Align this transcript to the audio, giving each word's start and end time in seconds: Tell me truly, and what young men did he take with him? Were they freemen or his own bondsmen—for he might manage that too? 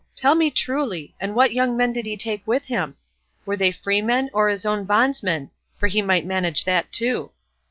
Tell 0.15 0.33
me 0.33 0.49
truly, 0.49 1.13
and 1.19 1.35
what 1.35 1.53
young 1.53 1.77
men 1.77 1.93
did 1.93 2.07
he 2.07 2.17
take 2.17 2.41
with 2.47 2.65
him? 2.65 2.95
Were 3.45 3.55
they 3.55 3.71
freemen 3.71 4.31
or 4.33 4.49
his 4.49 4.65
own 4.65 4.85
bondsmen—for 4.85 5.85
he 5.87 6.01
might 6.01 6.25
manage 6.25 6.65
that 6.65 6.91
too? 6.91 7.29